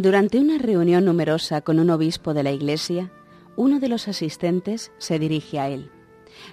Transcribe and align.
Durante 0.00 0.38
una 0.38 0.58
reunión 0.58 1.06
numerosa 1.06 1.60
con 1.60 1.80
un 1.80 1.90
obispo 1.90 2.32
de 2.32 2.44
la 2.44 2.52
iglesia, 2.52 3.10
uno 3.56 3.80
de 3.80 3.88
los 3.88 4.06
asistentes 4.06 4.92
se 4.98 5.18
dirige 5.18 5.58
a 5.58 5.68
él. 5.70 5.90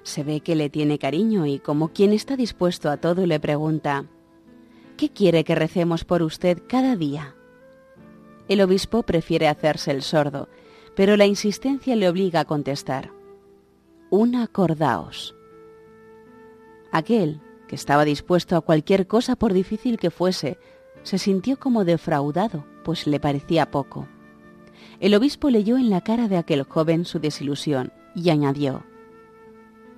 Se 0.02 0.24
ve 0.24 0.40
que 0.40 0.56
le 0.56 0.72
tiene 0.72 0.98
cariño 0.98 1.46
y 1.46 1.60
como 1.60 1.90
quien 1.90 2.12
está 2.12 2.38
dispuesto 2.38 2.90
a 2.90 2.98
todo 2.98 3.28
le 3.28 3.40
pregunta, 3.40 4.06
¿qué 4.98 5.10
quiere 5.10 5.44
que 5.44 5.54
recemos 5.54 6.06
por 6.06 6.24
usted 6.24 6.64
cada 6.68 6.96
día? 6.96 7.36
El 8.48 8.62
obispo 8.62 9.04
prefiere 9.04 9.48
hacerse 9.48 9.92
el 9.92 10.02
sordo, 10.02 10.50
pero 10.96 11.16
la 11.16 11.28
insistencia 11.28 11.96
le 11.96 12.10
obliga 12.10 12.40
a 12.40 12.46
contestar, 12.46 13.12
un 14.10 14.34
acordaos. 14.34 15.36
Aquel, 16.92 17.42
que 17.68 17.76
estaba 17.76 18.06
dispuesto 18.06 18.56
a 18.56 18.62
cualquier 18.62 19.06
cosa 19.06 19.36
por 19.36 19.54
difícil 19.54 20.00
que 20.00 20.10
fuese, 20.10 20.58
se 21.04 21.20
sintió 21.20 21.60
como 21.60 21.86
defraudado 21.86 22.66
pues 22.86 23.08
le 23.08 23.20
parecía 23.20 23.72
poco. 23.72 24.08
El 25.02 25.16
obispo 25.16 25.50
leyó 25.50 25.76
en 25.78 25.90
la 25.90 26.02
cara 26.02 26.30
de 26.30 26.38
aquel 26.38 26.64
joven 26.64 27.04
su 27.04 27.20
desilusión 27.20 27.92
y 28.16 28.30
añadió, 28.30 28.84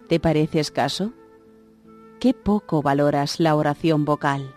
¿Te 0.07 0.19
parece 0.21 0.61
escaso? 0.61 1.11
Qué 2.19 2.33
poco 2.33 2.81
valoras 2.81 3.41
la 3.41 3.55
oración 3.55 4.05
vocal. 4.05 4.56